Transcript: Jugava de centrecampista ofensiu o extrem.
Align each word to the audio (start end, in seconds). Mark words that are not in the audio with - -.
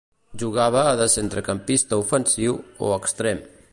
Jugava 0.43 0.85
de 1.01 1.07
centrecampista 1.15 2.01
ofensiu 2.05 2.57
o 2.89 2.91
extrem. 2.99 3.45